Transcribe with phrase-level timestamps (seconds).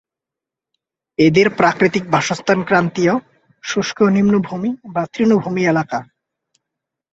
[1.19, 3.13] এদের প্রাকৃতিক বাসস্থান ক্রান্তীয়,
[3.63, 5.99] শুষ্ক নিম্নভূমি বা তৃণভূমি এলাকা।